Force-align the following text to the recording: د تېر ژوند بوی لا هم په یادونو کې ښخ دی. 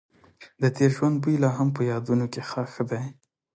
د 0.61 0.63
تېر 0.75 0.89
ژوند 0.95 1.15
بوی 1.23 1.35
لا 1.43 1.49
هم 1.57 1.69
په 1.77 1.81
یادونو 1.91 2.25
کې 2.33 2.41
ښخ 2.49 2.73
دی. 2.91 3.03